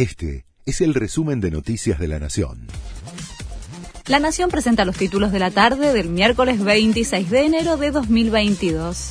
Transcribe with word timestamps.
Este 0.00 0.46
es 0.64 0.80
el 0.80 0.94
resumen 0.94 1.42
de 1.42 1.50
Noticias 1.50 1.98
de 1.98 2.08
la 2.08 2.18
Nación. 2.18 2.66
La 4.06 4.18
Nación 4.18 4.48
presenta 4.48 4.86
los 4.86 4.96
títulos 4.96 5.30
de 5.30 5.38
la 5.38 5.50
tarde 5.50 5.92
del 5.92 6.08
miércoles 6.08 6.64
26 6.64 7.28
de 7.28 7.44
enero 7.44 7.76
de 7.76 7.90
2022. 7.90 9.10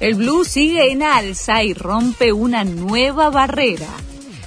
El 0.00 0.14
blue 0.14 0.46
sigue 0.46 0.90
en 0.90 1.02
alza 1.02 1.64
y 1.64 1.74
rompe 1.74 2.32
una 2.32 2.64
nueva 2.64 3.28
barrera. 3.28 3.90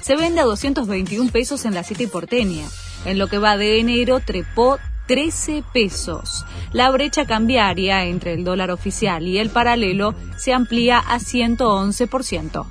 Se 0.02 0.16
vende 0.16 0.42
a 0.42 0.46
221 0.46 1.29
pesos 1.31 1.65
en 1.65 1.76
la 1.76 1.83
City 1.83 2.08
porteña. 2.08 2.65
En 3.06 3.20
lo 3.20 3.28
que 3.28 3.38
va 3.38 3.56
de 3.56 3.79
enero 3.79 4.22
trepó 4.22 4.79
13 5.08 5.63
pesos. 5.72 6.47
La 6.72 6.90
brecha 6.90 7.28
cambiaria 7.28 8.06
entre 8.06 8.33
el 8.33 8.44
dólar 8.44 8.72
oficial 8.72 9.28
y 9.28 9.38
el 9.38 9.51
paralelo 9.51 10.15
se 10.35 10.51
amplía 10.51 10.97
a 10.97 11.20
111%. 11.20 12.65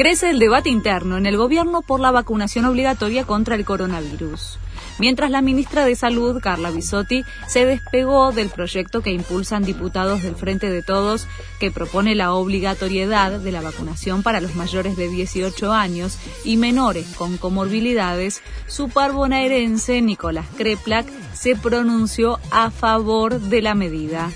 Crece 0.00 0.30
el 0.30 0.38
debate 0.38 0.70
interno 0.70 1.18
en 1.18 1.26
el 1.26 1.36
gobierno 1.36 1.82
por 1.82 2.00
la 2.00 2.10
vacunación 2.10 2.64
obligatoria 2.64 3.26
contra 3.26 3.54
el 3.54 3.66
coronavirus. 3.66 4.58
Mientras 4.98 5.30
la 5.30 5.42
ministra 5.42 5.84
de 5.84 5.94
Salud, 5.94 6.40
Carla 6.40 6.70
Bisotti, 6.70 7.22
se 7.46 7.66
despegó 7.66 8.32
del 8.32 8.48
proyecto 8.48 9.02
que 9.02 9.12
impulsan 9.12 9.62
diputados 9.62 10.22
del 10.22 10.36
Frente 10.36 10.70
de 10.70 10.82
Todos, 10.82 11.28
que 11.58 11.70
propone 11.70 12.14
la 12.14 12.32
obligatoriedad 12.32 13.40
de 13.40 13.52
la 13.52 13.60
vacunación 13.60 14.22
para 14.22 14.40
los 14.40 14.54
mayores 14.54 14.96
de 14.96 15.10
18 15.10 15.70
años 15.70 16.16
y 16.46 16.56
menores 16.56 17.06
con 17.18 17.36
comorbilidades, 17.36 18.40
su 18.68 18.88
par 18.88 19.12
bonaerense, 19.12 20.00
Nicolás 20.00 20.46
Kreplak, 20.56 21.06
se 21.34 21.56
pronunció 21.56 22.40
a 22.50 22.70
favor 22.70 23.38
de 23.38 23.60
la 23.60 23.74
medida. 23.74 24.30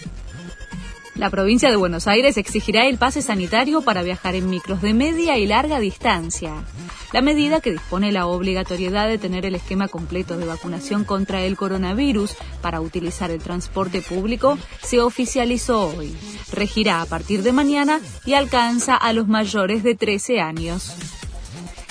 La 1.15 1.31
provincia 1.31 1.71
de 1.71 1.77
Buenos 1.77 2.09
Aires 2.09 2.37
exigirá 2.37 2.87
el 2.87 2.99
pase 2.99 3.23
sanitario 3.23 3.83
para 3.83 4.03
viajar 4.03 4.35
en 4.35 4.51
micros 4.51 4.83
de 4.83 4.95
media 4.95 5.39
y 5.39 5.47
larga 5.47 5.79
distancia. 5.79 6.65
La 7.13 7.23
medida 7.23 7.61
que 7.61 7.71
dispone 7.71 8.11
la 8.11 8.27
obligatoriedad 8.27 9.07
de 9.07 9.19
tener 9.19 9.47
el 9.47 9.55
esquema 9.55 9.87
completo 9.87 10.37
de 10.37 10.45
vacunación 10.45 11.05
contra 11.05 11.43
el 11.43 11.57
coronavirus 11.57 12.35
para 12.61 12.81
utilizar 12.81 13.31
el 13.31 13.41
transporte 13.41 14.03
público 14.03 14.59
se 14.83 15.01
oficializó 15.01 15.87
hoy. 15.97 16.17
Regirá 16.51 17.01
a 17.01 17.07
partir 17.07 17.45
de 17.45 17.53
mañana 17.53 18.01
y 18.27 18.35
alcanza 18.35 18.97
a 18.97 19.13
los 19.13 19.29
mayores 19.29 19.85
de 19.85 19.95
13 19.95 20.41
años. 20.41 20.97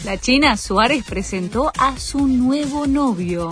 La 0.03 0.17
China 0.17 0.57
Suárez 0.57 1.05
presentó 1.07 1.71
a 1.79 1.97
su 1.97 2.27
nuevo 2.27 2.87
novio. 2.87 3.51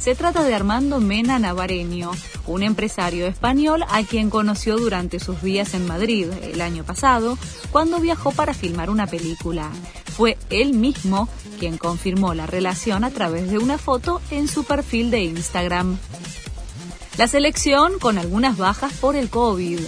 Se 0.00 0.14
trata 0.14 0.42
de 0.44 0.54
Armando 0.54 0.98
Mena 0.98 1.38
Navareño, 1.38 2.12
un 2.46 2.62
empresario 2.62 3.26
español 3.26 3.84
a 3.86 4.02
quien 4.02 4.30
conoció 4.30 4.78
durante 4.78 5.20
sus 5.20 5.42
días 5.42 5.74
en 5.74 5.86
Madrid 5.86 6.26
el 6.42 6.62
año 6.62 6.84
pasado, 6.84 7.36
cuando 7.70 8.00
viajó 8.00 8.32
para 8.32 8.54
filmar 8.54 8.88
una 8.88 9.06
película. 9.06 9.70
Fue 10.16 10.38
él 10.48 10.72
mismo 10.72 11.28
quien 11.58 11.76
confirmó 11.76 12.32
la 12.32 12.46
relación 12.46 13.04
a 13.04 13.10
través 13.10 13.50
de 13.50 13.58
una 13.58 13.76
foto 13.76 14.22
en 14.30 14.48
su 14.48 14.64
perfil 14.64 15.10
de 15.10 15.22
Instagram. 15.24 15.98
La 17.18 17.26
selección 17.26 17.98
con 17.98 18.16
algunas 18.16 18.56
bajas 18.56 18.94
por 18.94 19.16
el 19.16 19.28
COVID. 19.28 19.80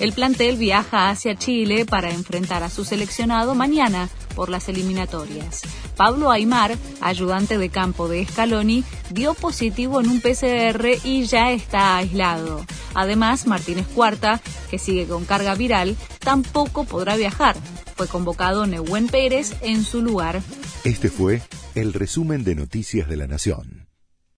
El 0.00 0.12
plantel 0.12 0.56
viaja 0.56 1.10
hacia 1.10 1.34
Chile 1.34 1.84
para 1.84 2.10
enfrentar 2.10 2.62
a 2.62 2.70
su 2.70 2.84
seleccionado 2.84 3.54
mañana 3.56 4.08
por 4.36 4.48
las 4.48 4.68
eliminatorias. 4.68 5.62
Pablo 5.96 6.30
Aymar, 6.30 6.76
ayudante 7.00 7.58
de 7.58 7.68
campo 7.68 8.06
de 8.06 8.24
Scaloni, 8.24 8.84
dio 9.10 9.34
positivo 9.34 10.00
en 10.00 10.08
un 10.08 10.20
PCR 10.20 10.86
y 11.02 11.24
ya 11.24 11.50
está 11.50 11.96
aislado. 11.96 12.64
Además, 12.94 13.48
Martínez 13.48 13.88
Cuarta, 13.88 14.40
que 14.70 14.78
sigue 14.78 15.06
con 15.06 15.24
carga 15.24 15.56
viral, 15.56 15.96
tampoco 16.20 16.84
podrá 16.84 17.16
viajar. 17.16 17.56
Fue 17.96 18.06
convocado 18.06 18.66
Neuwen 18.66 19.08
Pérez 19.08 19.56
en 19.62 19.82
su 19.82 20.00
lugar. 20.00 20.40
Este 20.84 21.08
fue 21.08 21.42
el 21.74 21.92
resumen 21.92 22.44
de 22.44 22.54
Noticias 22.54 23.08
de 23.08 23.16
la 23.16 23.26
Nación. 23.26 23.87